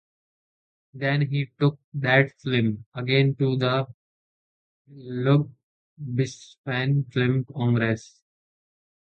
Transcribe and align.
Then 0.95 1.27
he 1.27 1.51
took 1.59 1.77
that 1.93 2.31
film 2.41 2.85
again 2.95 3.35
to 3.35 3.55
the 3.55 3.85
Ludwigshafen 4.89 7.13
Film 7.13 7.45
Congress 7.45 8.23